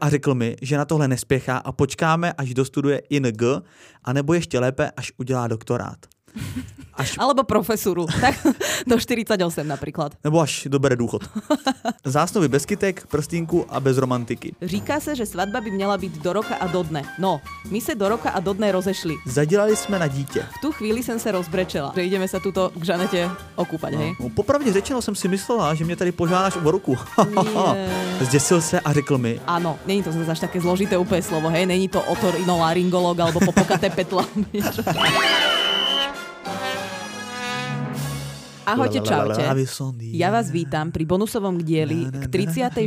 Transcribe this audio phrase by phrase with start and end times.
[0.00, 3.42] a řekl mi, že na tohle nespěchá a počkáme, až dostuduje ING,
[4.04, 6.06] anebo ještě lépe, až udělá doktorát.
[6.96, 7.20] Až...
[7.20, 8.34] Alebo profesuru, tak
[8.86, 10.12] do 48 napríklad.
[10.24, 11.22] Nebo až dobere důchod.
[12.04, 14.54] Zásnovy bez kytek, prstínku a bez romantiky.
[14.62, 17.02] Říká se, že svatba by měla být do roka a do dne.
[17.18, 17.40] No,
[17.70, 19.14] my se do roka a do dne rozešli.
[19.26, 20.46] Zadělali jsme na dítě.
[20.58, 24.10] V tu chvíli jsem se rozbrečela, že ideme sa tuto k Žanete okúpať, no, hej?
[24.20, 26.96] No, popravdě řečeno jsem si myslela, že mě tady požádáš o ruku.
[28.20, 29.40] Zděsil se a řekl mi.
[29.46, 31.66] Áno, není to zase až také zložité úplne slovo, hej?
[31.66, 34.24] Není to otorinolaryngolog alebo popokaté petla.
[38.66, 39.46] Ahojte, čaute.
[40.10, 42.82] Ja vás vítam pri bonusovom dieli k 34.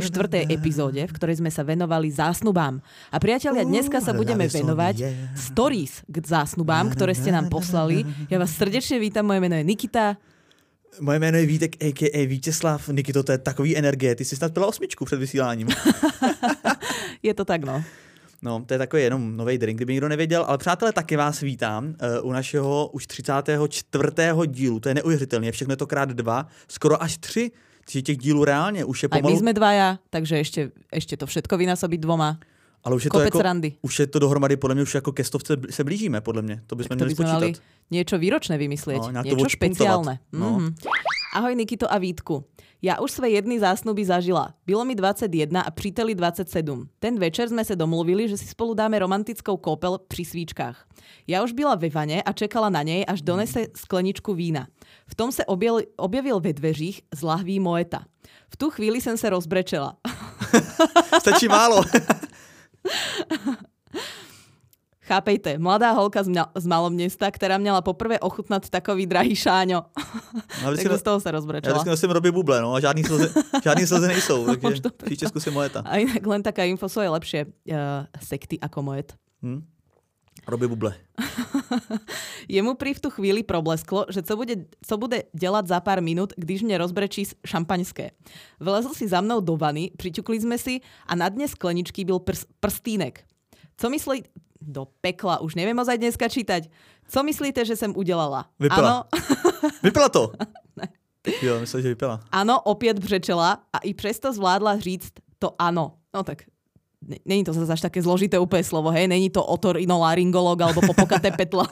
[0.52, 2.84] epizóde, v ktorej sme sa venovali zásnubám.
[3.08, 5.00] A priatelia, dneska sa budeme venovať
[5.32, 8.04] stories k zásnubám, ktoré ste nám poslali.
[8.28, 10.20] Ja vás srdečne vítam, moje meno je Nikita.
[11.00, 12.26] Moje jméno je Vítek, a.k.a.
[12.26, 12.88] Vítězslav.
[12.88, 14.14] Nikito, to je takový energie.
[14.14, 15.68] Ty jsi snad pila osmičku před vysíláním.
[17.22, 17.84] je to tak, no.
[18.42, 21.84] No, to je takový jenom nový drink, kdyby někdo nevěděl, ale přátelé, taky vás vítám
[21.84, 24.04] uh, u našeho už 34.
[24.46, 24.80] dílu.
[24.80, 27.50] To je neuvěřitelné, všechno je to krát dva, skoro až tři.
[27.84, 29.26] Těch dílů reálně už je pomalu...
[29.26, 32.38] Aj my sme dvaja, takže ešte, ešte to všetko vynásobiť dvoma.
[32.86, 33.42] Ale už je, to jako,
[33.82, 36.62] už je to dohromady, podle mě už jako ke stovce se blížíme, podle mě.
[36.66, 37.32] To bychom měli spočítat.
[37.32, 37.52] Mali
[37.90, 40.22] niečo výročné vymyslieť, no, niečo špeciálne.
[40.30, 40.62] No.
[40.62, 40.70] Mm-hmm.
[41.34, 42.46] Ahoj Nikito a Vítku.
[42.80, 44.56] Ja už svoje jedny zásnuby zažila.
[44.64, 46.88] Bylo mi 21 a příteli 27.
[46.96, 50.76] Ten večer sme sa domluvili, že si spolu dáme romantickou kópel pri svíčkách.
[51.28, 54.72] Ja už byla ve vane a čekala na nej, až donese skleničku vína.
[55.04, 58.08] V tom sa objavil, ve dveřích z lahví Moeta.
[58.48, 60.00] V tu chvíli som sa rozbrečela.
[61.22, 61.84] Stačí málo.
[65.10, 69.90] Chápejte, mladá holka z, mňa, z malom mesta, ktorá měla poprvé ochutnať takový drahý šáňo.
[70.62, 71.74] No, tak z toho sa rozbrečela.
[71.74, 75.58] Ja vždycky nosím robí buble, no a žádný slzy, žádný slzy nejsou, takže příště zkusím
[75.58, 75.82] mojeta.
[75.82, 79.18] A inak len taká info, sú je lepšie uh, sekty ako mojet.
[79.42, 79.66] Hmm?
[80.46, 80.94] Robí buble.
[82.54, 86.38] Jemu pri v tu chvíli problesklo, že co bude, co bude delať za pár minút,
[86.38, 88.14] když mne rozbrečí šampaňské.
[88.62, 92.46] Vlezl si za mnou do vany, priťukli sme si a na dne skleničky byl prs,
[92.62, 93.26] prstínek.
[93.74, 94.22] Co myslí,
[94.60, 96.68] do pekla, už neviem ozaj dneska čítať.
[97.10, 98.46] Co myslíte, že som udelala?
[98.60, 99.08] Vypila.
[99.84, 100.32] vypila to?
[101.42, 102.20] Jo, myslím, že vypila.
[102.32, 106.00] Ano, opět břečela a i přesto zvládla říct to ano.
[106.14, 106.48] No tak
[107.24, 111.64] není to zase až také zložité úplne slovo, hej, není to otorinolaryngolog alebo popokaté petla.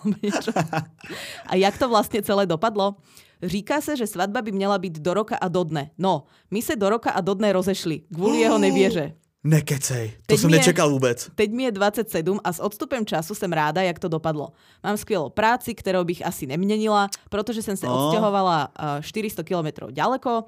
[1.47, 2.97] a jak to vlastne celé dopadlo?
[3.43, 5.91] Říká se, že svatba by měla být do roka a do dne.
[5.99, 9.15] No, my se do roka a do dne rozešli kvůli jeho nevěře.
[9.45, 11.31] Nekecej, to teď som nečekal vôbec.
[11.39, 14.51] Teď mi je 27 a s odstupem času som ráda, jak to dopadlo.
[14.83, 17.95] Mám skvělou práci, kterou bych asi neměnila, protože jsem se no.
[17.95, 18.69] odstěhovala
[19.01, 20.45] 400 km ďaleko.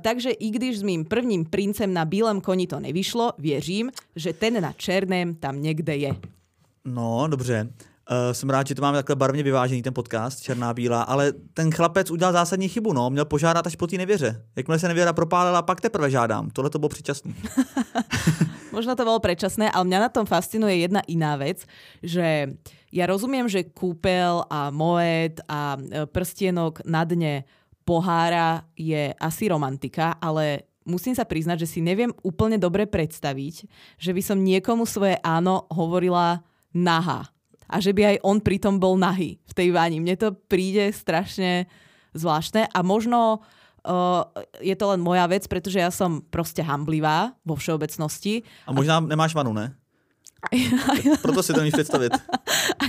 [0.00, 4.62] Takže i když s mým prvním princem na bílem koni to nevyšlo, věřím, že ten
[4.62, 6.16] na černém tam někde je.
[6.84, 7.68] No, dobře.
[8.10, 11.70] Uh, jsem rád, že to máme takhle barvně vyvážený ten podcast, černá bílá, ale ten
[11.70, 14.42] chlapec udělal zásadní chybu, no, měl požádat až po té nevěře.
[14.56, 16.50] Jakmile se nevěra propálila, pak teprve žádám.
[16.50, 17.32] Tohle to bylo předčasné.
[18.72, 21.66] Možno to bolo predčasné, ale mňa na tom fascinuje jedna iná vec,
[22.02, 22.54] že
[22.90, 27.46] ja rozumiem, že kúpel a moed a e, prstienok na dne
[27.86, 33.54] pohára je asi romantika, ale musím sa priznať, že si neviem úplne dobre predstaviť,
[33.98, 36.42] že by som niekomu svoje áno hovorila
[36.74, 37.30] naha
[37.70, 40.02] a že by aj on pritom bol nahý v tej vani.
[40.02, 41.70] Mne to príde strašne
[42.10, 43.38] zvláštne a možno
[43.86, 44.26] uh,
[44.58, 48.42] je to len moja vec, pretože ja som proste hamblivá vo všeobecnosti.
[48.66, 49.78] A možná nemáš vanu, ne?
[51.22, 52.12] Proto si to nemůžeš představit.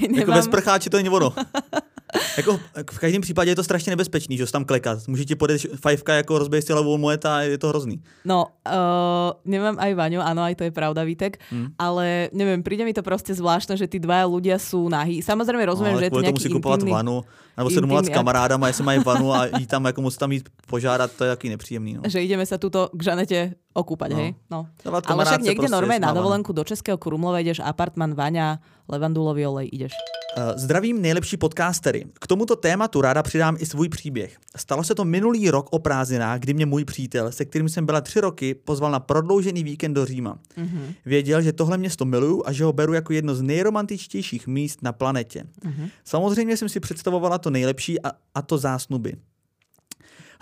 [0.02, 0.20] nemám...
[0.20, 1.34] Jako bez prcháče to není ono.
[2.38, 2.60] jako
[2.92, 5.08] v každém případě je to strašně nebezpečný, že tam klekat.
[5.08, 8.02] Může ti podat fajfka jako rozbej si moeta a je to hrozný.
[8.26, 11.80] No, uh, nemám aj Vaňu, áno, aj to je pravda, Vítek, hmm.
[11.80, 15.24] ale neviem, príde mi to proste zvláštne, že tí dvaja ľudia sú nahý.
[15.24, 17.24] Samozrejme rozumiem, no, že je to nejaký musí kupovat vanu,
[17.58, 20.50] nebo se domluvat s kamarádama, jestli mají vanu a jít tam, jako musí tam jít
[20.68, 21.94] požádat, to je jaký nepříjemný.
[21.94, 22.02] No.
[22.08, 24.18] Že ideme sa tuto k Žanete okúpať, no.
[24.20, 24.30] hej?
[24.52, 24.60] No.
[24.86, 29.94] Ale však niekde normálne na dovolenku do Českého Krumlova ideš, apartman, Vaňa, levandulový olej, ideš.
[30.32, 32.06] Uh, zdravím nejlepší podcastery.
[32.20, 34.38] K tomuto tématu ráda přidám i svůj příběh.
[34.56, 38.02] Stalo se to minulý rok o prázdninách, kdy mě můj přítel, se kterým jsem byla
[38.02, 40.40] tři roky, pozval na prodloužený víkend do Říma.
[40.58, 40.94] Mm-hmm.
[41.06, 44.92] Věděl, že tohle město miluju a že ho beru jako jedno z nejromantičtějších míst na
[44.92, 45.44] planetě.
[45.44, 45.90] Mm-hmm.
[46.06, 49.16] Samozřejmě jsem si představovala to nejlepší a, a to zásnuby.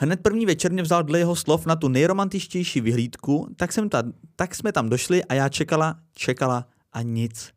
[0.02, 4.04] Hned první večer mě vzal dle jeho slov na tu nejromantičtější vyhlídku, tak, jsem ta,
[4.36, 7.52] tak jsme tam došli a já čekala, čekala a nic.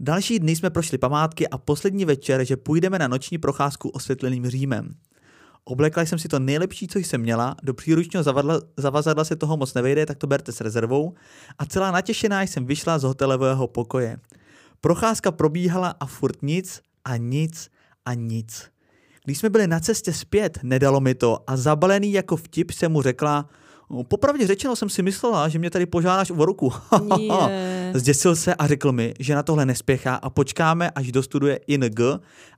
[0.00, 4.94] Další dny jsme prošli památky a poslední večer, že půjdeme na noční procházku osvětleným Římem.
[5.64, 9.74] Oblekla jsem si to nejlepší, co jsem měla, do příručního zavadla, zavazadla se toho moc
[9.74, 11.14] nevejde, tak to berte s rezervou
[11.58, 14.16] a celá natěšená jsem vyšla z hotelového pokoje.
[14.80, 17.70] Procházka probíhala a furt nic a nic
[18.04, 18.73] a nic.
[19.24, 23.02] Když jsme byli na cestě zpět, nedalo mi to a zabalený jako vtip jsem mu
[23.02, 23.48] řekla,
[23.90, 26.72] "No, popravdě řečeno jsem si myslela, že mě tady požádáš o ruku.
[27.94, 32.00] Zděsil se a řekl mi, že na tohle nespěchá a počkáme, až dostuduje ING,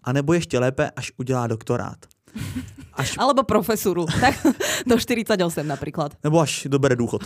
[0.04, 1.96] anebo ještě lépe, až udělá doktorát.
[2.94, 4.06] Až, Alebo profesuru.
[4.20, 4.46] Tak
[4.86, 6.12] do 48 napríklad.
[6.24, 7.22] nebo až dobere důchod.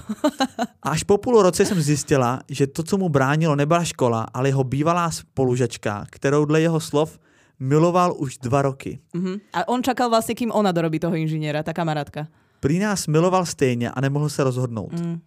[0.82, 4.48] A až po půl roce jsem zjistila, že to, co mu bránilo, nebyla škola, ale
[4.48, 7.18] jeho bývalá spolužačka, kterou dle jeho slov
[7.60, 8.98] miloval už dva roky.
[9.14, 9.40] Uh-huh.
[9.52, 12.26] A on čakal vlastne, kým ona dorobí toho inžiniera, tá kamarátka.
[12.60, 14.92] Prý nás miloval stejně a nemohl se rozhodnout.
[14.92, 15.20] Mm.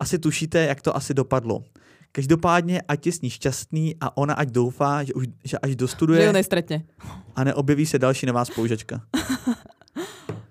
[0.00, 1.64] Asi tušíte, jak to asi dopadlo.
[2.12, 5.72] Každopádně, ať je s ní šťastný a ona ať doufá, že, už, že až Že
[5.72, 6.82] ju dostuduje nestretne.
[7.36, 9.00] a neobjeví se další nová spolužačka.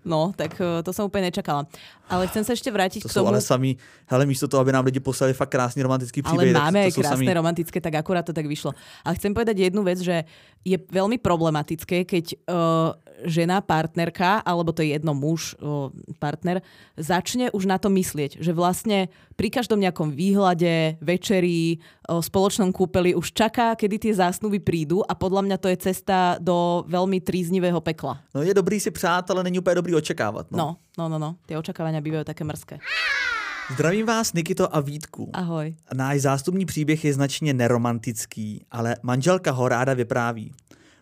[0.07, 1.67] No, tak eh, to som úplne nečakala.
[2.07, 3.27] Ale chcem sa ešte vrátiť To k tomu...
[3.27, 3.75] ale sami,
[4.07, 7.27] hele, místo toho, aby nám lidi poslali fakt krásný romantický Ale příběh, máme aj krásne
[7.27, 8.71] samý, romantické, tak akurát to tak vyšlo.
[9.03, 10.23] Ale chcem povedať jednu vec, že
[10.63, 15.57] je veľmi problematické, keď uh, žena, partnerka, alebo to je jedno muž,
[16.21, 16.61] partner,
[16.97, 23.33] začne už na to myslieť, že vlastne pri každom nejakom výhľade, večeri, spoločnom kúpeli už
[23.33, 28.21] čaká, kedy tie zásnuby prídu a podľa mňa to je cesta do veľmi tríznivého pekla.
[28.35, 30.51] No je dobrý si přát, ale není úplně dobrý očekávat.
[30.51, 30.57] No.
[30.57, 31.29] No, no, no, no.
[31.45, 32.81] Tie očakávania bývajú také mrzké.
[33.73, 35.29] Zdravím vás, Nikito a Vítku.
[35.33, 35.75] Ahoj.
[35.93, 40.51] Náš zástupní příběh je značně neromantický, ale manželka ho ráda vypráví.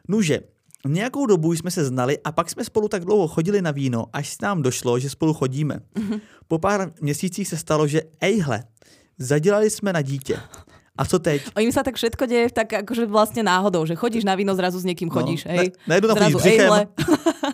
[0.07, 0.39] Nuže,
[0.88, 4.30] nějakou dobu jsme se znali a pak jsme spolu tak dlouho chodili na víno, až
[4.30, 5.80] s nám došlo, že spolu chodíme.
[6.48, 8.64] Po pár měsících se stalo, že ejhle,
[9.20, 10.40] zadělali jsme na dítě.
[10.98, 11.42] A co teď?
[11.56, 14.80] O im sa tak všetko deje tak akože vlastne náhodou, že chodíš na víno, zrazu
[14.80, 15.76] s niekým chodíš, No, hej.
[15.88, 16.88] na- chodíš zrazu ejhle.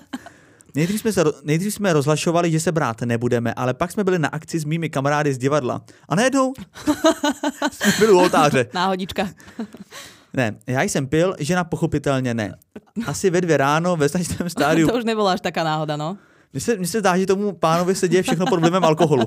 [0.76, 4.28] Nejdřív jsme, se, nejdřív jsme rozhlašovali, že se brát nebudeme, ale pak jsme byli na
[4.30, 5.82] akci s mými kamarády z divadla.
[6.10, 6.54] A najednou
[7.72, 8.66] jsme byli u oltáře.
[8.74, 9.30] Náhodička.
[10.34, 12.56] Ne, já jsem pil, žena pochopitelně ne.
[13.06, 14.88] Asi ve dvě ráno ve značném stádiu.
[14.88, 16.18] To už nebola až taká náhoda, no.
[16.54, 19.24] Mně se, mně se zdá, že tomu pánovi se děje všechno pod vlivem alkoholu.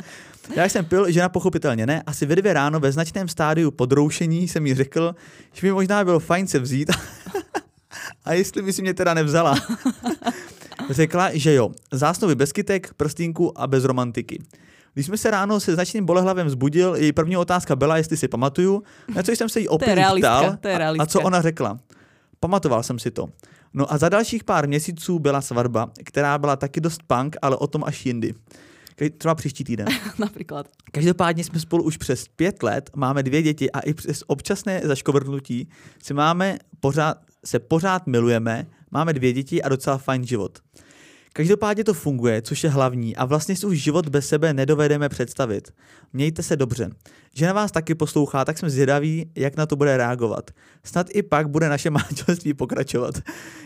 [0.56, 2.02] já jsem pil, žena pochopitelně ne.
[2.06, 5.14] Asi ve dvě ráno ve značném stádiu podroušení jsem jí řekl,
[5.52, 6.90] že by možná bylo fajn se vzít.
[8.24, 9.54] A jestli by si mě teda nevzala.
[10.90, 11.70] Řekla, že jo.
[11.92, 14.42] Zásnovy bez kytek, prstínku a bez romantiky.
[14.94, 18.82] Když jsme se ráno se značným bolehlavem zbudil, její první otázka byla, jestli si pamatuju,
[19.14, 20.56] na co jsem se jí opět ptal.
[20.98, 21.78] a, a co ona řekla?
[22.40, 23.28] Pamatoval jsem si to.
[23.74, 27.66] No a za dalších pár měsíců byla svatba, která byla taky dost punk, ale o
[27.66, 28.34] tom až jindy.
[29.18, 29.86] Třeba příští týden.
[30.18, 30.66] Napríklad.
[30.92, 35.68] Každopádně jsme spolu už přes pět let, máme dvě děti a i přes občasné zaškovrtnutí
[36.02, 40.58] si máme pořád, se pořád milujeme, máme dvě děti a docela fajn život.
[41.38, 45.70] Každopádně to funguje, což je hlavní a vlastně si už život bez sebe nedovedeme představit.
[46.12, 46.90] Mějte se dobře.
[47.34, 50.50] Žena vás taky poslouchá, tak jsme zvědaví, jak na to bude reagovat.
[50.84, 53.14] Snad i pak bude naše manželství pokračovat.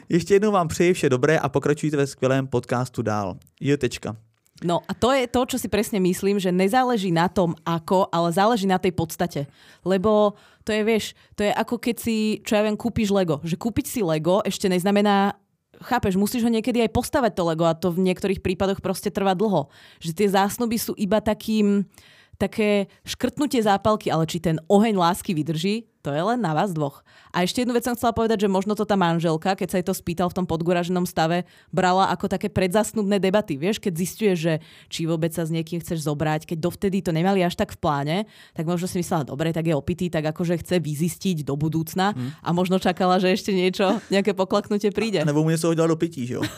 [0.09, 3.37] Ještě jednou vám přeji vše dobré a pokračujte ve skvělém podcastu dál.
[3.61, 4.17] Jo, tečka.
[4.65, 8.31] No a to je to, čo si presne myslím, že nezáleží na tom, ako, ale
[8.31, 9.51] záleží na tej podstate.
[9.83, 11.05] Lebo to je, vieš,
[11.35, 12.17] to je ako keď si,
[12.47, 13.43] čo ja viem, kúpiš Lego.
[13.43, 15.35] Že kúpiť si Lego ešte neznamená
[15.85, 19.37] chápeš, musíš ho niekedy aj postavať to Lego a to v niektorých prípadoch proste trvá
[19.37, 19.69] dlho.
[20.01, 21.85] Že tie zásnuby sú iba takým,
[22.41, 27.07] také škrtnutie zápalky, ale či ten oheň lásky vydrží, to je len na vás dvoch.
[27.31, 29.87] A ešte jednu vec som chcela povedať, že možno to tá manželka, keď sa jej
[29.87, 33.55] to spýtal v tom podguraženom stave, brala ako také predzasnubné debaty.
[33.55, 34.53] Vieš, keď zistuje, že
[34.91, 38.17] či vôbec sa s niekým chceš zobrať, keď dovtedy to nemali až tak v pláne,
[38.53, 42.13] tak možno si myslela, dobre, tak je opitý, tak akože chce vyzistiť do budúcna
[42.43, 45.23] a možno čakala, že ešte niečo, nejaké poklaknutie príde.
[45.23, 46.43] A nebo mu něco udělal do pití, že jo?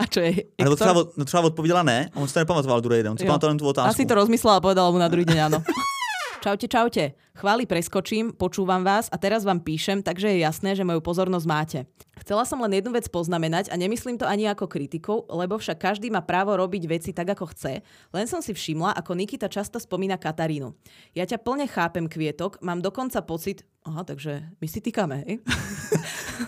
[0.00, 0.32] A čo je?
[0.58, 3.12] A nebo třeba, třeba odpověděla ne, a on si to nepamatoval druhý den.
[3.12, 3.28] On si Jo.
[3.28, 3.90] pamatoval jen tu otázku.
[3.90, 5.58] Asi to rozmyslela a povedala mu na druhý deň áno.
[6.44, 7.04] Čaute, čaute.
[7.40, 11.88] Chváli preskočím, počúvam vás a teraz vám píšem, takže je jasné, že moju pozornosť máte.
[12.20, 16.12] Chcela som len jednu vec poznamenať a nemyslím to ani ako kritiku, lebo však každý
[16.12, 17.80] má právo robiť veci tak, ako chce,
[18.12, 20.76] len som si všimla, ako Nikita často spomína Katarínu.
[21.16, 23.64] Ja ťa plne chápem, Kvietok, mám dokonca pocit...
[23.84, 25.34] Aha, takže my si týkame, hej?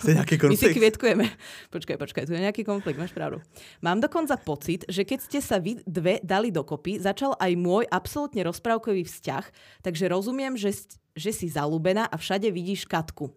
[0.02, 0.76] To je nějaký My si konflikt.
[0.76, 1.26] kvietkujeme.
[1.70, 3.38] Počkaj, počkaj, tu je nejaký konflikt, máš pravdu.
[3.86, 8.42] Mám dokonca pocit, že keď ste sa vy dve dali dokopy, začal aj môj absolútne
[8.42, 9.44] rozprávkový vzťah,
[9.86, 10.74] takže rozumiem, že,
[11.14, 13.30] že si zalúbená a všade vidíš Katku.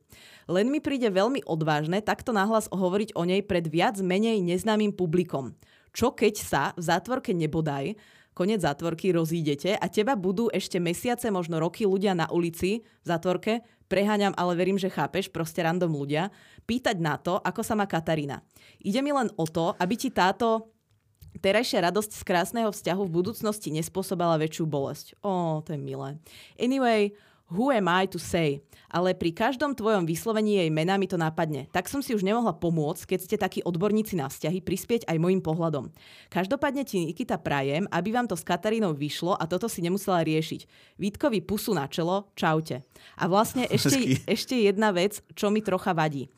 [0.49, 5.53] Len mi príde veľmi odvážne takto nahlas hovoriť o nej pred viac menej neznámym publikom.
[5.93, 7.93] Čo keď sa v zátvorke nebodaj
[8.39, 13.67] konec zátvorky, rozídete a teba budú ešte mesiace, možno roky ľudia na ulici v zátvorke,
[13.91, 16.31] preháňam, ale verím, že chápeš, proste random ľudia,
[16.63, 18.39] pýtať na to, ako sa má Katarína.
[18.79, 20.71] Ide mi len o to, aby ti táto
[21.43, 25.19] terajšia radosť z krásneho vzťahu v budúcnosti nespôsobala väčšiu bolesť.
[25.19, 26.15] Ó, to je milé.
[26.55, 27.11] Anyway,
[27.49, 28.61] who am I to say?
[28.89, 31.69] Ale pri každom tvojom vyslovení jej mena mi to napadne.
[31.69, 35.45] Tak som si už nemohla pomôcť, keď ste takí odborníci na vzťahy, prispieť aj môjim
[35.45, 35.93] pohľadom.
[36.33, 40.65] Každopádne ti Nikita prajem, aby vám to s Katarínou vyšlo a toto si nemusela riešiť.
[40.97, 42.81] Vítkovi pusu na čelo, čaute.
[43.13, 46.33] A vlastne ešte, ešte jedna vec, čo mi trocha vadí.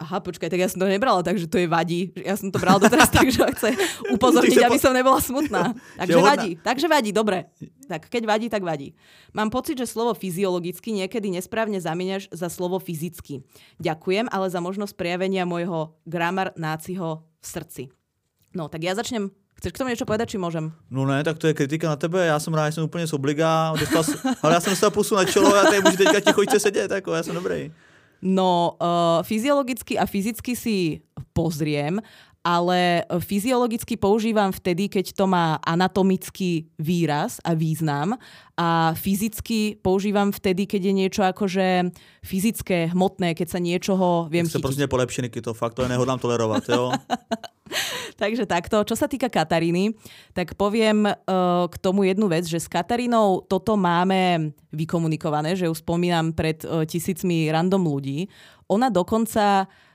[0.00, 2.08] Aha, počkaj, tak ja som to nebrala, takže to je vadí.
[2.16, 3.76] Ja som to brala doteraz tak, že chce
[4.16, 5.76] upozorniť, aby som nebola smutná.
[6.00, 7.52] Takže vadí, takže vadí, dobre.
[7.84, 8.96] Tak keď vadí, tak vadí.
[9.36, 13.44] Mám pocit, že slovo fyziologicky niekedy nesprávne zamieňaš za slovo fyzicky.
[13.76, 17.82] Ďakujem, ale za možnosť prejavenia môjho gramar náciho v srdci.
[18.56, 19.28] No, tak ja začnem
[19.60, 20.72] Chceš k tomu niečo povedať, či môžem?
[20.88, 23.12] No ne, tak to je kritika na tebe, já jsem rád, že jsem úplně z
[23.12, 24.04] obliga, dostal,
[24.42, 27.22] ale já jsem dostal pusu na čelo a tady můžu teďka ticho sedět, jako já
[27.22, 27.72] jsem dobrý.
[28.22, 31.00] No, uh, fyziologicky a fyzicky si
[31.32, 32.00] pozriem,
[32.40, 38.16] ale fyziologicky používam vtedy, keď to má anatomický výraz a význam
[38.56, 41.92] a fyzicky používam vtedy, keď je niečo akože
[42.24, 44.62] fyzické, hmotné, keď sa niečoho viem tak chytiť.
[44.62, 46.92] prostě polepšený, to fakt to nehodlám tolerovat, jo?
[48.22, 48.82] Takže takto.
[48.82, 49.94] Čo sa týka Kataríny,
[50.34, 55.74] tak poviem uh, k tomu jednu vec, že s Katarínou toto máme vykomunikované, že ju
[55.74, 58.26] spomínam pred uh, tisícmi random ľudí.
[58.70, 59.89] Ona dokonca uh,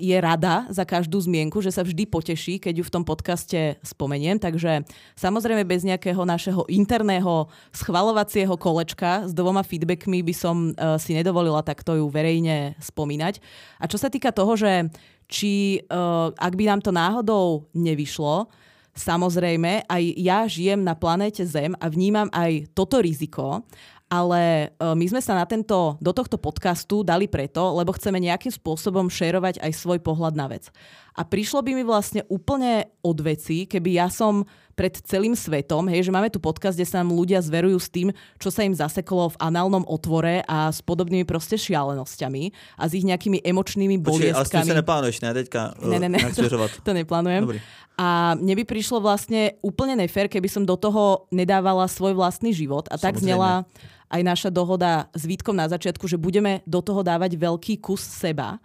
[0.00, 4.40] je rada za každú zmienku, že sa vždy poteší, keď ju v tom podcaste spomeniem.
[4.40, 11.12] Takže samozrejme bez nejakého našeho interného schvalovacieho kolečka s dvoma feedbackmi by som uh, si
[11.12, 13.38] nedovolila takto ju verejne spomínať.
[13.76, 14.88] A čo sa týka toho, že
[15.28, 18.48] či uh, ak by nám to náhodou nevyšlo,
[18.96, 23.60] samozrejme, aj ja žijem na planéte Zem a vnímam aj toto riziko,
[24.06, 28.54] ale uh, my sme sa na tento, do tohto podcastu dali preto, lebo chceme nejakým
[28.54, 30.70] spôsobom šerovať aj svoj pohľad na vec.
[31.16, 34.46] A prišlo by mi vlastne úplne od veci, keby ja som
[34.76, 38.12] pred celým svetom, hej, že máme tu podcast, kde sa nám ľudia zverujú s tým,
[38.36, 43.08] čo sa im zaseklo v análnom otvore a s podobnými proste šialenosťami a s ich
[43.08, 44.36] nejakými emočnými bolieskami.
[44.36, 45.60] Počkej, ale s sa neplánuješ, ne, teďka?
[45.80, 46.44] Ne, ne, ne, to,
[46.86, 47.42] to neplánujem.
[47.48, 47.58] Dobrý.
[47.96, 52.84] A mne by prišlo vlastne úplne nefér, keby som do toho nedávala svoj vlastný život.
[52.92, 53.06] A Samozrejme.
[53.08, 53.64] tak znela
[54.06, 58.58] aj naša dohoda s Vítkom na začiatku, že budeme do toho dávať veľký kus seba.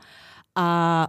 [0.51, 0.65] A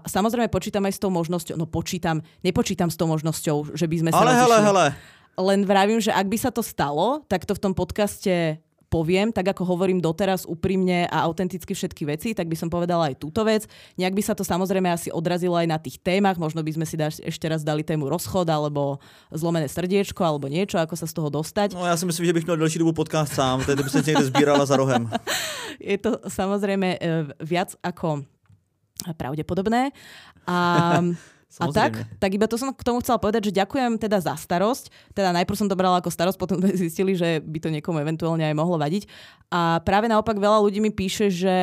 [0.07, 4.11] samozrejme počítam aj s tou možnosťou, no počítam, nepočítam s tou možnosťou, že by sme
[4.15, 4.87] sa Ale hele, hele.
[5.33, 9.57] Len vravím, že ak by sa to stalo, tak to v tom podcaste poviem, tak
[9.57, 13.65] ako hovorím doteraz úprimne a autenticky všetky veci, tak by som povedala aj túto vec.
[13.97, 17.01] Nejak by sa to samozrejme asi odrazilo aj na tých témach, možno by sme si
[17.01, 19.01] daž, ešte raz dali tému rozchod alebo
[19.33, 21.73] zlomené srdiečko alebo niečo, ako sa z toho dostať.
[21.73, 24.29] No ja si myslím, že bych měl delší dobu podcast sám, tedy by sa niekde
[24.29, 25.09] zbírala za rohem.
[25.81, 28.29] Je to samozrejme e, viac ako
[29.17, 29.91] pravdepodobné.
[30.47, 30.59] A
[31.53, 31.77] Samozrejme.
[31.77, 34.89] A tak, tak iba to som k tomu chcela povedať, že ďakujem teda za starosť.
[35.13, 38.49] Teda najprv som to brala ako starosť, potom sme zistili, že by to niekomu eventuálne
[38.49, 39.05] aj mohlo vadiť.
[39.53, 41.57] A práve naopak veľa ľudí mi píše, že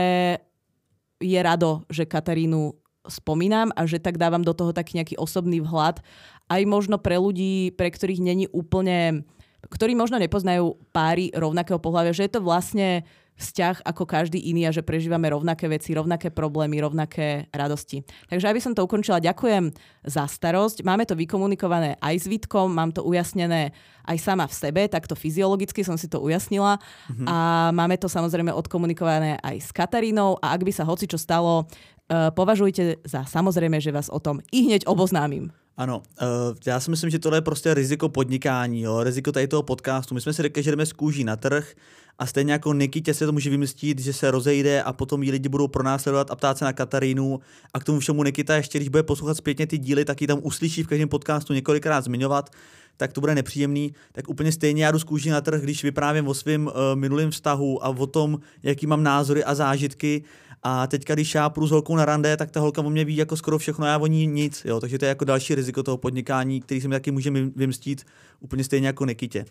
[1.17, 2.77] je rado, že Katarínu
[3.10, 6.05] spomínam a že tak dávam do toho taký nejaký osobný vhľad.
[6.46, 9.25] Aj možno pre ľudí, pre ktorých není úplne
[9.60, 13.03] ktorí možno nepoznajú páry rovnakého pohľavia, že je to vlastne
[13.39, 18.03] vzťah ako každý iný a že prežívame rovnaké veci, rovnaké problémy, rovnaké radosti.
[18.27, 19.72] Takže aby som to ukončila, ďakujem
[20.03, 20.84] za starosť.
[20.84, 23.72] Máme to vykomunikované aj s Vítkom, mám to ujasnené
[24.03, 27.27] aj sama v sebe, takto fyziologicky som si to ujasnila mm-hmm.
[27.29, 27.38] a
[27.72, 32.34] máme to samozrejme odkomunikované aj s Katarínou a ak by sa hoci čo stalo, uh,
[32.34, 35.53] považujte za samozrejme, že vás o tom i hneď oboznámim.
[35.79, 39.63] Ano, uh, já si myslím, že tohle je prostě riziko podnikání, jo, riziko tady toho
[39.63, 40.15] podcastu.
[40.15, 41.74] My jsme si řekli, že jdeme z kůží na trh
[42.20, 45.50] a stejně jako Nikitě se to může vymystit, že se rozejde a potom jí lidi
[45.50, 47.40] budou pronásledovat a ptát se na Katarínu
[47.74, 50.40] a k tomu všemu Nikita ještě, když bude poslouchat zpětně ty díly, tak ji tam
[50.44, 52.50] uslyší v každém podcastu několikrát zmiňovat,
[52.98, 53.94] tak to bude nepříjemný.
[54.12, 57.32] Tak úplně stejně já jdu z kůží na trh, když vyprávím o svém uh, minulém
[57.32, 60.24] vztahu a o tom, jaký mám názory a zážitky
[60.63, 63.16] a teďka, když já půjdu s holkou na rande, tak ta holka o mě ví
[63.16, 64.66] jako skoro všechno, já o ní nic.
[64.66, 64.80] Jo?
[64.80, 68.06] Takže to je jako další riziko toho podnikání, který se mi taky může vymstít
[68.39, 69.46] úplně stejně jako Nikitě.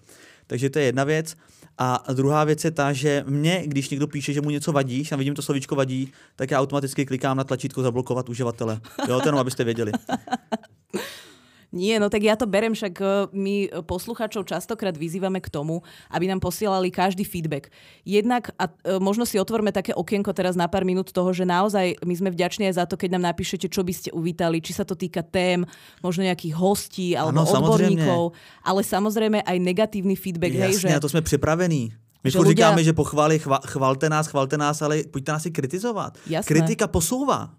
[0.46, 1.34] Takže to je jedna věc.
[1.78, 5.16] A druhá věc je ta, že mě, když někdo píše, že mu něco vadí, a
[5.16, 8.80] vidím to slovíčko vadí, tak já automaticky klikám na tlačítko zablokovat uživatele.
[9.08, 9.92] Jo, to jenom abyste věděli.
[11.68, 13.04] Nie, no tak ja to berem, však e,
[13.36, 17.68] my posluchačov častokrát vyzývame k tomu, aby nám posielali každý feedback.
[18.08, 22.00] Jednak, a e, možno si otvorme také okienko teraz na pár minút toho, že naozaj
[22.00, 24.88] my sme vďační aj za to, keď nám napíšete, čo by ste uvítali, či sa
[24.88, 25.68] to týka tém,
[26.00, 28.64] možno nejakých hostí alebo ano, odborníkov, samozrejme.
[28.64, 30.56] ale samozrejme aj negatívny feedback.
[30.56, 30.96] Jasne, hej, že...
[30.96, 31.92] a to sme připravení.
[32.24, 32.50] My že ľudia...
[32.50, 36.18] říkáme, že pochváli, chva, chvalte nás, chvalte nás, ale pojďte nás i kritizovat.
[36.26, 36.48] Jasné.
[36.48, 37.54] Kritika posouvá.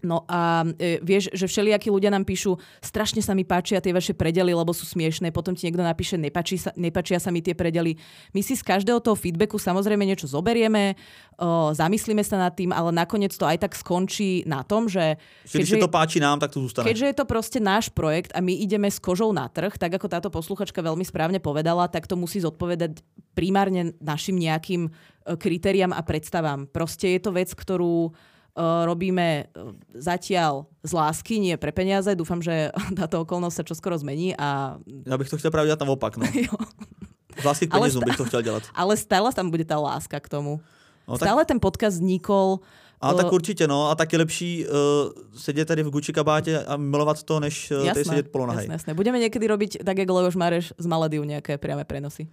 [0.00, 4.16] No a e, vieš, že všelijakí ľudia nám píšu, strašne sa mi páčia tie vaše
[4.16, 5.28] predely, lebo sú smiešné.
[5.28, 8.00] Potom ti niekto napíše, nepačí sa, nepačia sa mi tie predely.
[8.32, 10.96] My si z každého toho feedbacku samozrejme niečo zoberieme,
[11.36, 15.20] o, zamyslíme sa nad tým, ale nakoniec to aj tak skončí na tom, že...
[15.44, 16.88] Keď sa to páči nám, tak to zostane.
[16.88, 20.08] Keďže je to proste náš projekt a my ideme s kožou na trh, tak ako
[20.08, 23.04] táto posluchačka veľmi správne povedala, tak to musí zodpovedať
[23.36, 24.90] primárne našim nejakým e,
[25.36, 26.66] kritériám a predstavám.
[26.72, 28.12] Proste je to vec, ktorú
[28.58, 29.46] robíme
[29.94, 32.12] zatiaľ z lásky, nie pre peniaze.
[32.18, 34.34] Dúfam, že táto okolnosť sa čoskoro zmení.
[34.36, 34.80] A...
[35.06, 36.18] Ja bych to chcel práve tam opak.
[36.18, 36.26] No.
[37.40, 38.62] z lásky k peniazom bych to chcel dělat.
[38.80, 40.60] Ale stále tam bude tá láska k tomu.
[41.08, 41.26] No, tak...
[41.26, 42.60] Stále ten podcast vznikol
[43.00, 43.88] a tak určitě, no.
[43.90, 44.72] A tak je lepší uh,
[45.36, 48.62] sedět tady v Gucci kabátě a milovat to, než uh, tady sedět polonohej.
[48.62, 48.94] Jasné, jasné.
[48.94, 52.28] Budeme niekedy robiť, tak jak Leoš Mareš z Malediu, nejaké priame prenosy.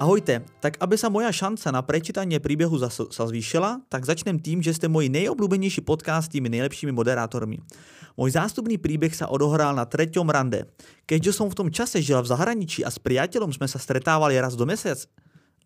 [0.00, 2.88] Ahojte, tak aby sa moja šanca na prečítanie príbehu sa
[3.28, 7.60] zvýšila, tak začnem tým, že ste moji nejobľúbenejší podcast s tými nejlepšími moderátormi.
[8.16, 10.64] Môj zástupný príbeh sa odohral na treťom rande.
[11.04, 14.56] Keďže som v tom čase žila v zahraničí a s priateľom sme sa stretávali raz
[14.56, 15.04] do, mesiac,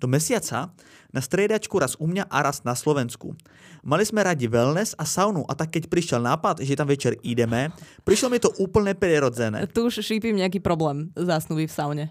[0.02, 0.74] do mesiaca,
[1.14, 3.38] na striedačku raz u mňa a raz na Slovensku.
[3.86, 7.70] Mali sme radi wellness a saunu a tak keď prišiel nápad, že tam večer ideme,
[8.02, 9.70] prišlo mi to úplne prirodzené.
[9.70, 12.06] Tu už šípim nejaký problém zásnuby v saune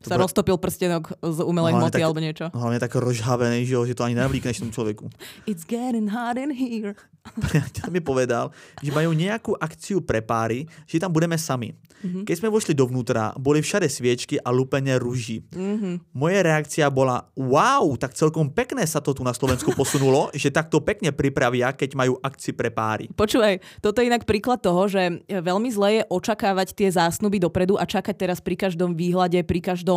[0.00, 0.24] sa bude...
[0.24, 2.48] roztopil prstenok z umelej no, hmoty alebo niečo.
[2.56, 5.12] Hlavne tak rozhavený, že, že to ani nenavlíkneš tomu človeku.
[5.44, 6.96] It's getting hot in here.
[7.20, 8.48] Priateľ mi povedal,
[8.80, 11.76] že majú nejakú akciu pre páry, že tam budeme sami.
[12.00, 12.24] Mm-hmm.
[12.24, 15.44] Keď sme vošli dovnútra, boli všade sviečky a lupenie rúží.
[15.52, 16.16] Mm-hmm.
[16.16, 20.80] Moje reakcia bola, wow, tak celkom pekné sa to tu na Slovensku posunulo, že takto
[20.80, 23.12] pekne pripravia, keď majú akci pre páry.
[23.12, 27.84] Počúvaj, toto je inak príklad toho, že veľmi zlé je očakávať tie zásnuby dopredu a
[27.84, 29.89] čakať teraz pri každom výhľade, pri, každom,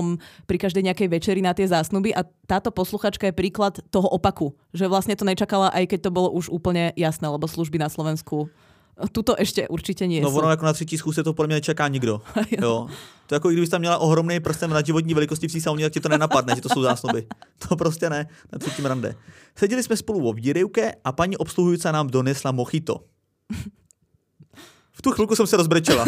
[0.48, 4.90] pri každej nejakej večeri na tie zásnuby a táto posluchačka je príklad toho opaku, že
[4.90, 8.50] vlastne to nečakala, aj keď to bolo už úplne jasné, lebo služby na Slovensku
[8.94, 12.22] Tuto ešte určite nie No ono jako na třetí schůzce to podle mě nečaká nikdo.
[12.62, 12.88] jo.
[13.28, 16.10] To jako kdybys tam měla ohromný prsten na životní velikosti v sauně, tak ti to
[16.10, 17.28] nenapadne, že to jsou zásnoby.
[17.68, 19.16] To prostě ne, na třetím rande.
[19.56, 23.00] Seděli jsme spolu vo výrivke a paní obsluhující nám donesla mochito.
[24.92, 26.06] V tu chvilku jsem se rozbrečela.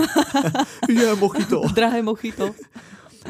[0.90, 1.62] je mochito.
[1.74, 2.52] Drahé mochito.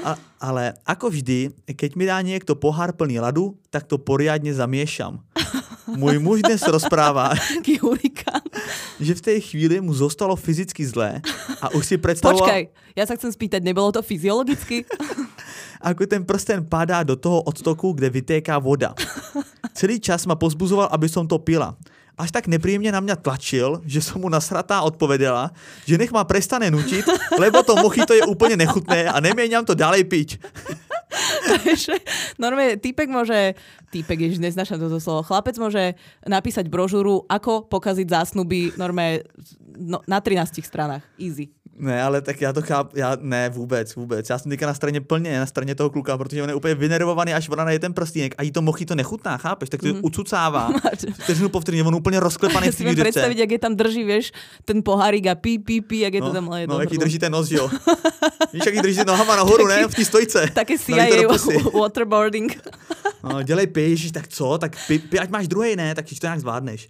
[0.03, 5.23] A, ale ako vždy, keď mi dá niekto pohár plný ladu, tak to poriadne zamiešam.
[5.85, 7.37] Môj muž dnes rozpráva,
[8.97, 11.21] že v tej chvíli mu zostalo fyzicky zlé
[11.61, 12.41] a už si predstavoval...
[12.41, 12.63] Počkaj,
[12.97, 14.83] ja sa chcem spýtať, nebolo to fyziologicky?
[15.87, 18.97] Ako ten prsten padá do toho odtoku, kde vytéká voda.
[19.77, 21.77] Celý čas ma pozbuzoval, aby som to pila
[22.15, 25.51] až tak nepríjemne na mňa tlačil, že som mu nasratá odpovedala,
[25.83, 30.07] že nech ma prestane nučiť, lebo to mochito je úplne nechutné a nemieniam to ďalej
[30.07, 30.29] piť.
[32.43, 33.55] normálne týpek môže,
[33.91, 35.95] týpek, ježiš, neznášam toto slovo, chlapec môže
[36.27, 39.23] napísať brožúru, ako pokaziť zásnuby normálne
[39.79, 41.03] no, na 13 stranách.
[41.15, 41.54] Easy.
[41.77, 44.29] Ne, ale tak já to chápu, já ne, vůbec, vůbec.
[44.29, 47.33] Já jsem teďka na straně plně, na straně toho kluka, protože on je úplně vynervovaný,
[47.33, 49.69] až ona je ten prstínek a jí to mochy to nechutná, chápeš?
[49.69, 49.99] Tak to mm.
[50.03, 50.69] ucucává.
[51.13, 54.31] Vteřinu po vteřině, on úplně rozklepaný v té představit, jak je tam drží, víš,
[54.65, 56.67] ten pohárik a pí, pí, pí, jak je no, to tam leje.
[56.67, 57.69] No, jak jí drží ten nos, jo.
[58.53, 59.87] Víš, jak jí drží nohama nahoru, ne?
[59.87, 60.47] V té stojce.
[60.53, 61.05] Taky CIA
[61.73, 62.57] waterboarding.
[63.23, 64.57] no, dělej pij, tak co?
[64.57, 65.95] Tak pij, pij, ať máš druhý, ne?
[65.95, 66.89] Tak to nějak zvládneš.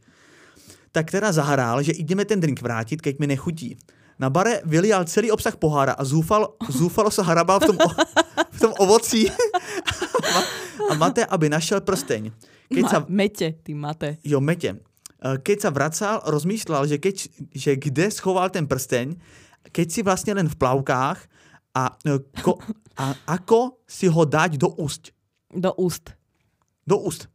[0.91, 3.77] Tak teda zahrál, že ideme ten drink vrátit, keď mi nechutí.
[4.15, 7.89] Na bare vylial celý obsah pohára a zúfal, zúfalo sa hrabal v tom, o,
[8.55, 9.27] v tom ovocí
[10.87, 12.31] a Mate, aby našel prsteň.
[12.71, 14.23] Keď Ma, sa, mete, ty Mate.
[14.23, 14.79] Jo, Mete.
[15.19, 17.15] E, keď sa vracal, rozmýšľal, že, keď,
[17.51, 19.19] že kde schoval ten prsteň,
[19.75, 21.19] keď si vlastne len v plavkách
[21.75, 22.55] a, e, ko,
[22.95, 25.11] a ako si ho dať do úst.
[25.51, 26.15] Do úst.
[26.87, 27.27] Do úst.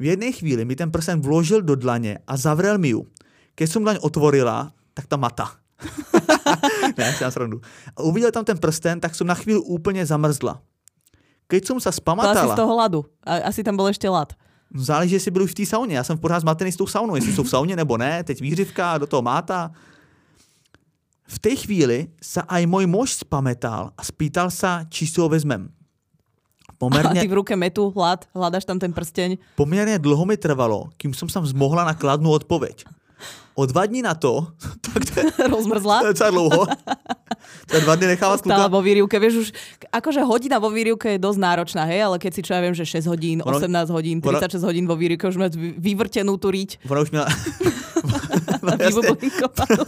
[0.00, 3.04] V jednej chvíli mi ten prsten vložil do dlane a zavrel mi ju.
[3.52, 5.60] Keď som dlaň otvorila, tak ta mata.
[6.98, 7.60] ne, si srandu.
[7.96, 10.60] A uviděl tam ten prsten, tak som na chvíli úplne zamrzla.
[11.50, 12.34] Keď som sa spamatala...
[12.34, 13.00] To asi z toho ladu.
[13.26, 14.36] A, asi tam bol ešte lad.
[14.70, 15.96] Záleží, jestli byli v té sauně.
[15.96, 18.24] Já jsem pořád zmatený s tou saunou, jestli jsou v sauně nebo ne.
[18.24, 19.70] Teď výřivka, do toho máta.
[21.30, 25.70] V tej chvíli sa aj môj muž spametal a spýtal sa, či si ho vezmem.
[26.74, 29.38] Pomerne, a ty v ruke metu, hlad, hľadaš tam ten prsteň.
[29.54, 32.82] Pomerne dlho mi trvalo, kým som sa zmohla na kladnú odpoveď.
[33.60, 34.46] O dva dní na to,
[34.80, 36.00] tak to je, to Rozmrzla?
[36.08, 36.64] je dlouho.
[37.68, 39.48] To dva dny nechávat Stála vo výrivke, vieš už,
[39.92, 42.88] akože hodina vo výrivke je dosť náročná, hej, ale keď si čo ja viem, že
[42.88, 46.48] 6 hodín, Ono- 18 hodín, ona- 36 hodín vo výrivke, už máš vy- vyvrtenú tú
[46.48, 47.12] riť Ona už
[48.60, 49.82] vybublinkovanú.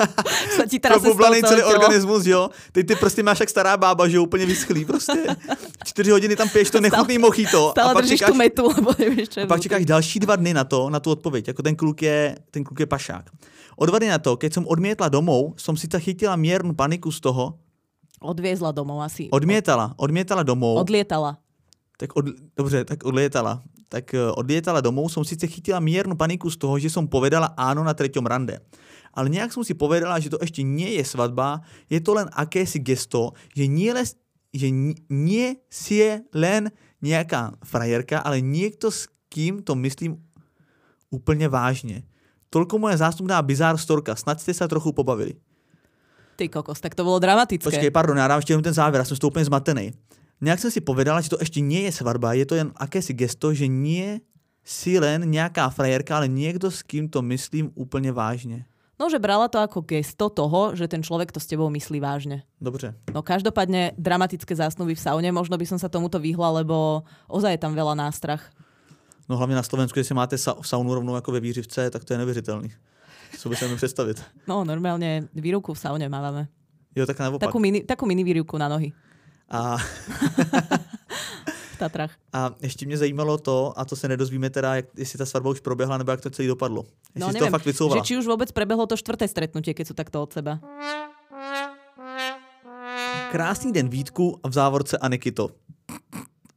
[0.56, 2.50] Sa ti trase z toho probublaný celé celý organismus, jo.
[2.72, 5.36] Teď ty prostě máš jak stará bába, že úplně vyschlý prostě.
[5.84, 8.90] Čtyři hodiny tam piješ to nechutný mochito a Stále pak držíš čekáš, tú metu, lebo
[8.98, 11.48] nevieš, čo a pak čekáš další dva dny na to, na tu odpověď.
[11.48, 13.24] Jako ten kluk je, ten kluk je pašák.
[13.76, 17.20] O dva dny na to, keď som odmietla domov, som si chytila miernu paniku z
[17.20, 17.56] toho,
[18.22, 19.26] Odviezla domov asi.
[19.34, 21.42] odmietala, odmietala domov, Odlietala.
[21.98, 23.62] tak od, dobře, tak odlietala.
[23.88, 27.82] Tak eh, odlietala domov, som síce chytila miernu paniku z toho, že som povedala áno
[27.82, 28.62] na treťom rande.
[29.12, 32.80] Ale nejak som si povedala, že to ešte nie je svadba, je to len akési
[32.80, 34.16] gesto, že nie, les,
[34.54, 40.16] že ni- nie si je len nejaká frajerka, ale niekto s kým to myslím
[41.12, 42.06] úplne vážne.
[42.52, 45.40] Toľko moja zástupná bizár storka, snad ste sa trochu pobavili.
[46.36, 47.64] Ty kokos, tak to bolo dramatické.
[47.64, 49.92] Počkej, pardon, já dám jenom ten závěr, já jsem z toho úplně zmatený.
[50.40, 53.54] Nějak jsem si povedala, že to ještě nie je svatba, je to jen akési gesto,
[53.54, 54.20] že nie
[54.64, 58.64] si len nějaká frajerka, ale někdo, s kým to myslím úplně vážně.
[59.00, 62.46] No, že brala to ako gesto toho, že ten človek to s tebou myslí vážne.
[62.60, 62.94] Dobře.
[63.10, 67.62] No každopádne dramatické zásnuby v saune, možno by som sa tomuto vyhla, lebo ozaj je
[67.66, 68.54] tam veľa nástrach.
[69.32, 72.18] No hlavně na Slovensku, jestli máte sa- saunu rovnou jako ve Výřivce, tak to je
[72.18, 72.68] neuvěřitelný.
[73.38, 74.20] Co by se mi představit.
[74.44, 76.52] No normálne výrivku v saune mávame.
[76.92, 77.40] Jo, tak naopak.
[77.48, 78.92] Takú mini, takú mini výrivku na nohy
[79.48, 79.80] A,
[81.72, 82.12] v Tatrach.
[82.32, 85.60] a ještě mě zajímalo to, a to se nedozvíme teda, jak, jestli ta svatba už
[85.60, 86.84] proběhla, nebo jak to celý dopadlo.
[86.84, 88.04] Jestli No si to neviem, fakt že vycouvala.
[88.04, 90.60] či už vôbec prebehlo to štvrté stretnutie, keď sú takto od seba.
[93.32, 95.56] Krásný den Vítku a v závorce Anikito.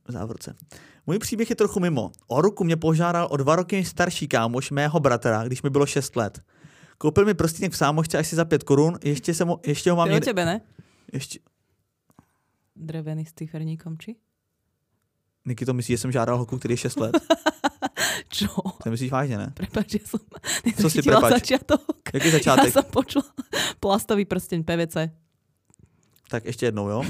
[0.08, 0.56] Závorce.
[1.08, 2.12] Můj příběh je trochu mimo.
[2.28, 6.16] O ruku mě požádal o dva roky starší kámoš mého bratra, když mi bylo 6
[6.16, 6.42] let.
[6.98, 10.10] Koupil mi prstínek v sámošce asi za 5 korun, ještě, jsem ho, ještě ho mám
[10.10, 10.26] o někde...
[10.26, 10.62] tebe, ne?
[11.14, 11.40] Ještě...
[12.76, 14.16] Drevený s ciferníkom, či?
[15.46, 17.16] Niky to myslí, že jsem žádal holku, který je 6 let.
[18.30, 18.48] Čo?
[18.84, 19.52] To myslíš vážně, ne?
[19.54, 20.20] Prepač, ja som
[20.82, 21.34] Co si prepač?
[21.40, 21.82] začiatok.
[22.14, 22.66] Jaký začátek?
[22.66, 23.24] Ja som počula
[23.80, 24.96] plastový prsteň PVC.
[26.36, 27.04] Tak ještě jednou, jo?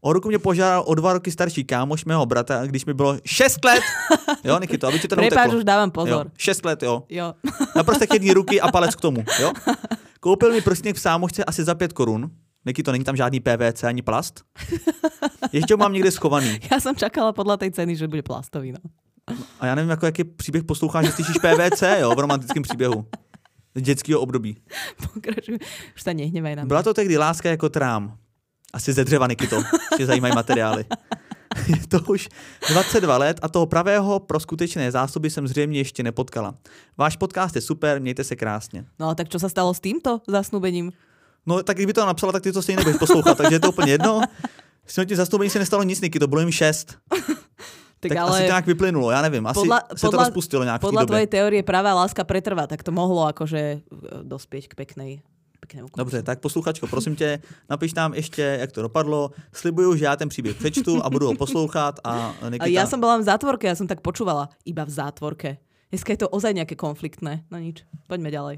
[0.00, 3.64] O ruku mě požádal o dva roky starší kámoš mého bratra, když mi bylo 6
[3.64, 3.80] let.
[4.44, 5.56] Jo, Nikito, aby ti to neuteklo.
[5.56, 6.30] už dávam Jo, pozor.
[6.36, 7.02] 6 let, jo.
[7.08, 7.32] Jo.
[7.76, 9.52] Na prstek jedné ruky a palec k tomu, jo?
[10.20, 12.30] Koupil mi prstínek v sámošce asi za 5 korun.
[12.64, 14.44] Neky to není tam žádný PVC ani plast.
[15.52, 16.60] Ještě ho mám někde schovaný.
[16.70, 18.76] Ja som čakala podľa tej ceny, že bude plastový.
[18.76, 18.80] No.
[19.60, 23.06] A já nevím, jako jaký příběh posloucháš, že slyšíš PVC, jo, v romantickém příběhu.
[23.74, 24.60] Z dětského období.
[25.14, 25.56] Pokračuj.
[25.96, 26.68] Už sa nehnevaj na mňa.
[26.68, 28.20] Byla to tehdy láska jako trám.
[28.72, 29.62] Asi ze dřeva, Nikito.
[29.96, 30.84] Tě zajímají materiály.
[31.66, 32.28] Je to už
[32.68, 36.54] 22 let a toho pravého pro skutečné zásoby jsem zřejmě ještě nepotkala.
[36.98, 38.84] Váš podcast je super, mějte se krásně.
[38.98, 40.92] No a tak čo sa stalo s týmto zasnúbením?
[41.46, 43.92] No tak kdyby to napsala, tak ty to stejně nebudeš poslouchat, takže je to úplně
[43.92, 44.20] jedno.
[44.86, 46.96] S tím zastoupením se nestalo nic, Niky, to bylo jim šest.
[48.02, 49.46] Tak, Tak ale asi to nějak vyplynulo, já nevím.
[49.46, 51.06] Asi podľa, se to podľa, rozpustilo nějak v té podľa době.
[51.06, 53.78] tvojej teórie pravá láska pretrvá, tak to mohlo akože e,
[54.26, 55.22] dospieť k peknej,
[55.62, 55.98] peknému koncu.
[55.98, 57.38] Dobře, tak posluchačko, prosím tě,
[57.70, 59.30] napiš nám ještě, jak to dopadlo.
[59.52, 62.66] Slibuju, že já ten příběh přečtu a budu ho poslouchat a Nikita...
[62.66, 64.50] ja som bola v zátvorke, ja som tak počúvala.
[64.66, 65.62] Iba v zátvorke.
[65.94, 67.46] Dneska je to ozaj nejaké konfliktné.
[67.46, 68.56] No nič, poďme ďalej.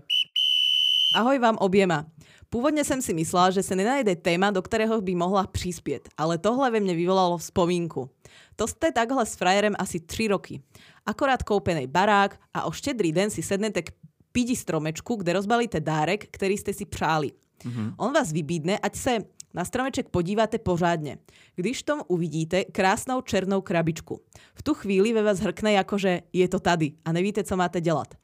[1.15, 2.07] Ahoj vám objema.
[2.51, 6.71] Původně jsem si myslela, že se nenajde téma, do kterého by mohla přispět, ale tohle
[6.71, 8.11] ve mne vyvolalo vzpomínku.
[8.57, 10.63] To ste takhle s frajerem asi 3 roky.
[11.07, 13.91] Akorát koupený barák a o štedrý den si sednete k
[14.35, 17.33] pidi stromečku, kde rozbalíte dárek, který jste si přáli.
[17.65, 17.95] Mm-hmm.
[17.97, 19.19] On vás vybídne, ať se
[19.55, 21.19] na stromeček podíváte pořádně.
[21.57, 24.21] Když tom uvidíte krásnou černou krabičku.
[24.55, 27.81] V tu chvíli ve vás hrkne jako, že je to tady a nevíte, co máte
[27.81, 28.15] dělat.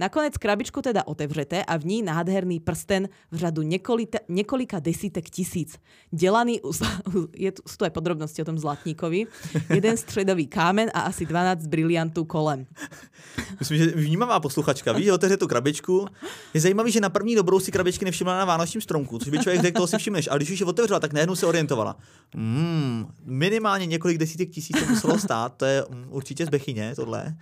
[0.00, 5.78] Nakonec krabičku teda otevřete a v ní nádherný prsten v řadu několika, několika desítek tisíc.
[6.10, 6.72] Dělaný, u,
[7.36, 9.26] je sú tu aj podrobnosti o tom zlatníkovi,
[9.74, 12.66] jeden středový kámen a asi 12 briliantů kolem.
[13.58, 16.06] Myslím, že vnímavá posluchačka, víš, otevře tu krabičku.
[16.54, 19.62] Je zajímavý, že na první dobrou si krabičky nevšimla na vánočním stromku, což by člověk
[19.62, 20.28] řekl, si všimneš.
[20.28, 21.96] Ale když už je otevřela, tak najednou se orientovala.
[22.36, 27.36] Mm, minimálně několik desítek tisíc to muselo stát, to je mm, určitě z Bechyně, tohle.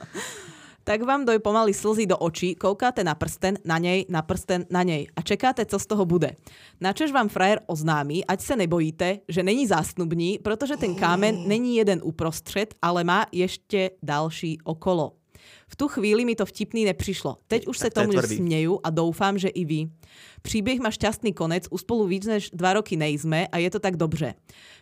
[0.89, 4.83] Tak vám doj pomaly slzy do očí, koukáte na prsten, na nej, na prsten, na
[4.83, 6.31] nej a čekáte, co z toho bude.
[6.81, 12.01] Načež vám frajer oznámí, ať se nebojíte, že není zásnubní, protože ten kámen není jeden
[12.05, 15.13] uprostřed, ale má ještě další okolo.
[15.69, 17.37] V tu chvíli mi to vtipný nepřišlo.
[17.47, 19.91] Teď už Tak se tomu směju a doufám, že i vy.
[20.43, 23.97] Příběh má šťastný konec, u spolu víc než dva roky nejsme a je to tak
[23.97, 24.35] dobře.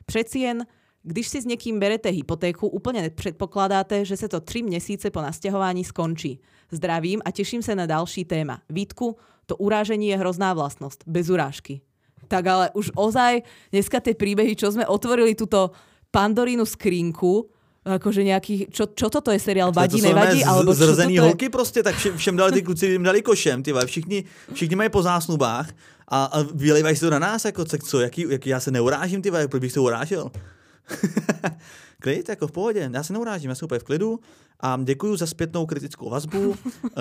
[0.07, 0.67] Přeci jen
[1.05, 5.85] Když si s někým berete hypotéku, úplně předpokládáte, že se to tři měsíce po nastěhování
[5.85, 6.41] skončí.
[6.71, 8.61] Zdravím a těším se na další téma.
[8.71, 11.05] Vítku, to urážení je hrozná vlastnost.
[11.07, 11.81] Bez urážky.
[12.29, 15.77] Tak ale už ozaj, dneska tie príbehy, čo sme otvorili túto
[16.09, 17.53] Pandorínu skrinku,
[17.85, 20.41] akože nejaký, čo, čo toto je seriál, vadí, to nevadí?
[20.41, 21.29] Z, alebo čo zrzený toto je?
[21.29, 24.89] holky prostě, tak všem, všem dali ty kluci, jim dali košem, ty všichni, všichni mají
[24.89, 25.69] po zásnubách
[26.09, 29.31] a, a vylejvají si to na nás, jako co, jaký, jaký já se neurážím, ty
[29.31, 30.31] proč bych se urážel?
[32.01, 34.21] Klid, jako v pohodě, já se neurážím, já jsem úplně v klidu
[34.65, 36.55] a děkuji za zpětnou kritickou vazbu.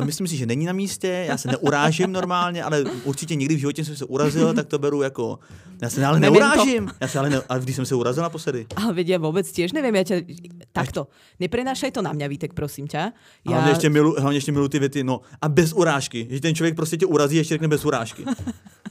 [0.03, 3.85] Myslím si, že není na místě, já se neurážím normálně, ale určitě někdy v životě
[3.85, 5.39] jsem se urazil, tak to beru jako,
[5.81, 6.91] já se ale neurážím.
[7.01, 8.65] Já se ale ne, a když jsem se urazil naposledy.
[8.75, 10.15] Ale vedia vôbec tiež neviem, ja ťa...
[10.75, 11.07] Takto,
[11.39, 13.15] neprenášaj to na mňa, Vítek, prosím ťa.
[13.47, 13.55] Ja...
[13.55, 16.75] Hlavně, ještě milu, hlavně ještě milu ty věty, no a bez urážky, že ten člověk
[16.75, 18.25] prostě tě urazí, ještě řekne bez urážky.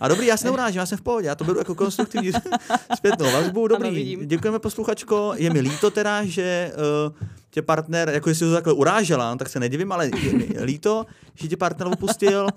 [0.01, 2.33] A dobrý, já se neurážím, já jsem v pohodě, já to beru jako konstruktivní
[2.97, 3.89] zpětnou vazbu, dobrý.
[3.89, 4.29] Ano, vidím.
[4.29, 6.73] Děkujeme posluchačko, je mi líto teda, že
[7.09, 10.49] uh, tě partner, jako jestli to takhle urážela, no, tak se nedivím, ale je mi
[10.65, 12.49] líto, že tě partner opustil.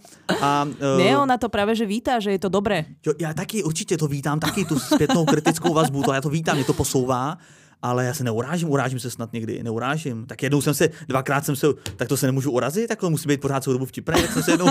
[0.41, 2.85] A, uh, Ne, ona to práve, že víta, že je to dobré.
[3.05, 6.55] Jo, já taky určitě to vítám, taky tu zpětnou kritickou vazbu, to já to vítám,
[6.55, 7.37] mě to posouvá,
[7.81, 10.25] ale já se neurážím, urážím se snad někdy, neurážím.
[10.25, 13.27] Tak jednou jsem se, dvakrát jsem se, tak to se nemůžu urazit, tak to musí
[13.27, 14.67] být pořád celou dobu vtipné, tak jsem se jednou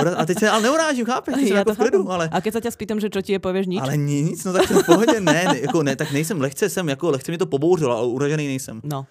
[0.00, 2.52] urazil, a teď se ale neurážím, chápeš, teď jsem jako v klidu, ale, A keď
[2.54, 3.80] sa ťa spýtam, že čo ti je, povieš nič?
[3.80, 7.10] ale nic, no tak v pohodě, ne, ne, jako ne, tak nejsem lehce, jsem jako
[7.10, 8.80] lehce mě to pobouřilo, ale uražený nejsem.
[8.84, 9.06] No.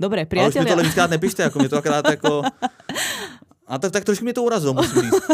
[0.00, 2.42] Dobre, A už mi to víckrát nepište, jako mě to akorát jako,
[3.66, 5.14] a tak, tak trošku mě to urazilo, musím říct.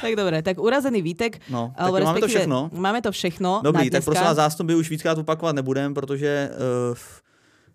[0.00, 1.40] Tak dobre, tak urazený Vítek.
[1.50, 2.70] No, tak máme to všechno.
[2.72, 6.50] Máme to všechno Dobrý, tak prosím vás, zástupy už víckrát opakovat nebudem, protože
[6.90, 6.96] uh,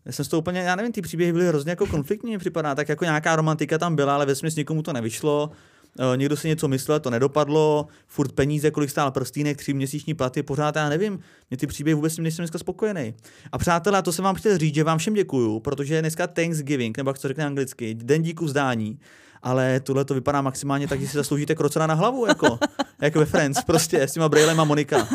[0.05, 2.75] já jsem z toho úplně, já nevím, ty příběhy byly hrozně jako konfliktní, mi připadá,
[2.75, 5.51] tak jako nějaká romantika tam byla, ale ve někomu to nevyšlo.
[5.99, 10.43] Uh, někdo si něco myslel, to nedopadlo, furt peníze, kolik stál prstýnek, tři měsíční platy,
[10.43, 13.13] pořád já nevím, mě ty příběhy vůbec nejsem dneska spokojený.
[13.51, 17.09] A přátelé, to jsem vám chtěl říct, že vám všem děkuju, protože dneska Thanksgiving, nebo
[17.09, 18.99] jak to řekne anglicky, den díku vzdání.
[19.43, 22.59] Ale tohle to vypadá maximálně tak, že si zasloužíte krocena na hlavu, jako,
[23.01, 25.07] jako ve Friends, prostě s těma Braillem a Monika.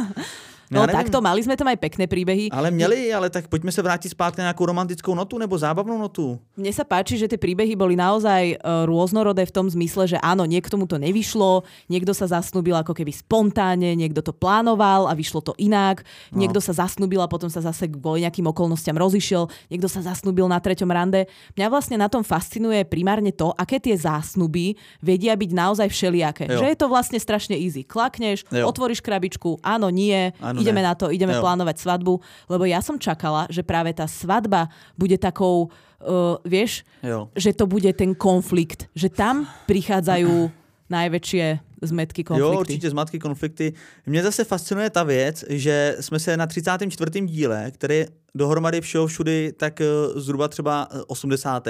[0.73, 0.97] No Já nevím.
[1.05, 2.49] takto, mali sme tam aj pekné príbehy.
[2.49, 6.41] Ale měli, ale tak pojďme se vrátit zpátky na nějakou romantickou notu nebo zábavnou notu.
[6.57, 8.57] Mne sa páči, že tie príbehy boli naozaj e,
[8.89, 11.61] rôznorodé v tom zmysle, že áno, niektomu to nevyšlo,
[11.93, 16.41] niekto sa zasnúbil ako keby spontánne, niekto to plánoval a vyšlo to inak, No.
[16.41, 20.57] niekto sa zasnúbil a potom sa zase kvôli nejakým okolnostiam rozišiel, niekto sa zasnúbil na
[20.57, 21.29] treťom rande.
[21.53, 26.49] Mňa vlastne na tom fascinuje primárne to, aké tie zásnuby vedia byť naozaj všelijaké.
[26.49, 26.65] Jo.
[26.65, 27.85] Že je to vlastne strašne easy.
[27.85, 28.65] Klakneš, Jo.
[28.65, 31.43] otvoríš krabičku, áno, nie, Áno, ideme na to, ideme Jo.
[31.43, 32.15] plánovať svadbu,
[32.49, 37.29] lebo ja som čakala, že práve tá svadba bude takou, uh, vieš, Jo.
[37.35, 40.31] že to bude ten konflikt, že tam prichádzajú
[40.97, 42.59] najväčšie zmetky Jo, konflikty.
[42.59, 43.73] určitě zmatky, konflikty.
[44.07, 47.21] Mě zase fascinuje ta věc, že jsme se na 34.
[47.27, 51.61] díle, který dohromady všeho všudy, tak eh, zhruba třeba eh, 80.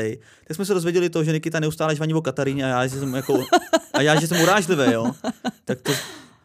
[0.45, 3.15] Tak jsme se dozvěděli to, že Nikita neustále žvaní o Kataríně a já, že jsem
[3.15, 3.41] jako,
[3.93, 5.13] a já, že jsem urážlivý, jo.
[5.65, 5.93] Tak to,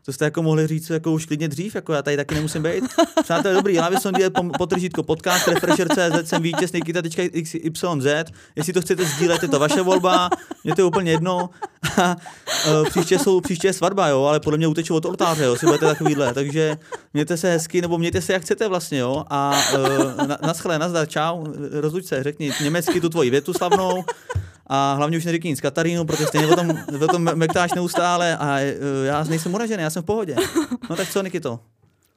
[0.08, 2.84] to jste jako mohli říct jako už klidně dřív, jako já tady taky nemusím být.
[3.24, 7.56] Přátelé, dobrý, já bych dělal potržítko podcast, refresher.cz, jsem vítěz Nikita.xyz,
[8.56, 10.30] jestli to chcete sdílet, je to vaše volba,
[10.63, 11.50] mě to je úplně jedno.
[12.04, 12.15] A,
[12.65, 15.65] eh, příště, jsou, příště je svatba, jo, ale podle mě uteču od oltáře, jo, si
[15.65, 16.78] budete takovýhle, takže
[17.13, 21.08] mějte se hezky, nebo mějte se jak chcete vlastně, jo, a uh, na, naschle, nazdar,
[21.08, 24.04] čau, rozluč se, řekni německy tu tvoji větu slavnou,
[24.67, 28.60] a hlavně už neříkej nic Katarínu, protože stejně o tom, o tom mektáš neustále a
[28.60, 28.75] e,
[29.06, 30.36] já nejsem uražený, já jsem v pohodě.
[30.89, 31.60] No tak co, Nikito?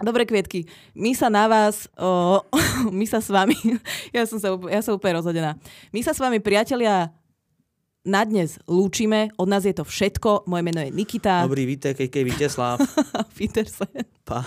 [0.00, 0.64] Dobre, Kvietky,
[0.96, 2.40] my sa na vás, o,
[2.88, 3.52] my sa s vami,
[4.16, 5.60] ja som, sa, ja som úplne rozhodená.
[5.92, 7.12] My sa s vami, priatelia,
[8.00, 9.28] na dnes lúčime.
[9.36, 10.48] Od nás je to všetko.
[10.48, 11.44] Moje meno je Nikita.
[11.44, 12.80] Dobrý vítek, kejkej Vítězslav.
[13.36, 14.08] Petersen.
[14.24, 14.40] Pa.